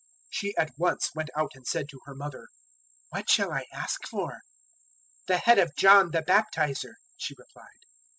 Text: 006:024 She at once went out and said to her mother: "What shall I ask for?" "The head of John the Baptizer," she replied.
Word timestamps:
006:024 0.01 0.07
She 0.31 0.55
at 0.57 0.71
once 0.79 1.11
went 1.13 1.29
out 1.37 1.51
and 1.53 1.67
said 1.67 1.87
to 1.89 1.99
her 2.05 2.15
mother: 2.15 2.47
"What 3.11 3.29
shall 3.29 3.51
I 3.51 3.65
ask 3.71 4.07
for?" 4.07 4.39
"The 5.27 5.37
head 5.37 5.59
of 5.59 5.75
John 5.77 6.09
the 6.09 6.23
Baptizer," 6.23 6.95
she 7.17 7.35
replied. 7.37 7.67